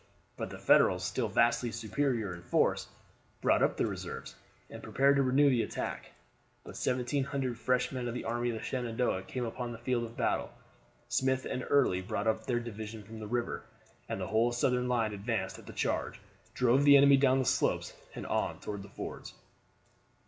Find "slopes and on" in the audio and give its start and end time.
17.45-18.59